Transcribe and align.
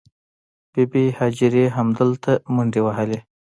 بې 0.71 0.83
بي 0.91 1.03
هاجرې 1.17 1.65
همدلته 1.75 2.31
منډې 2.53 2.81
وهلې. 2.83 3.19